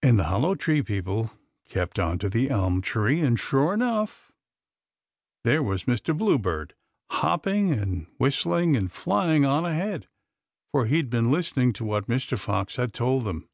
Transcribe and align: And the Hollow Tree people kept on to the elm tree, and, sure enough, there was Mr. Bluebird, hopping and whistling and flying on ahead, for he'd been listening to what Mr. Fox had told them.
And 0.00 0.16
the 0.16 0.22
Hollow 0.30 0.54
Tree 0.54 0.80
people 0.80 1.32
kept 1.68 1.98
on 1.98 2.20
to 2.20 2.30
the 2.30 2.50
elm 2.50 2.80
tree, 2.82 3.20
and, 3.20 3.36
sure 3.36 3.74
enough, 3.74 4.30
there 5.42 5.60
was 5.60 5.86
Mr. 5.86 6.16
Bluebird, 6.16 6.74
hopping 7.10 7.72
and 7.72 8.06
whistling 8.16 8.76
and 8.76 8.92
flying 8.92 9.44
on 9.44 9.64
ahead, 9.64 10.06
for 10.70 10.86
he'd 10.86 11.10
been 11.10 11.32
listening 11.32 11.72
to 11.72 11.84
what 11.84 12.06
Mr. 12.06 12.38
Fox 12.38 12.76
had 12.76 12.94
told 12.94 13.24
them. 13.24 13.48